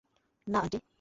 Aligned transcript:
না, 0.47 0.59
আন্টি। 0.59 0.77